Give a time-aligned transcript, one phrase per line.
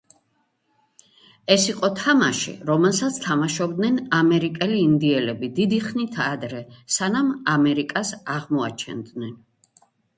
[1.55, 6.67] ეს იყო თამაში, რომელსაც თამაშობდნენ ამერიკელი ინდიელები დიდი ხნით ადრე,
[6.99, 9.43] სანამ ამერიკას აღმოაჩენდნენ.